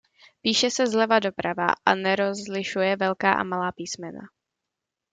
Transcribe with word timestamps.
Píše 0.41 0.71
se 0.71 0.87
zleva 0.87 1.19
doprava 1.19 1.67
a 1.85 1.95
nerozlišuje 1.95 2.95
velká 2.95 3.33
a 3.33 3.43
malá 3.43 3.71
písmena. 3.71 4.19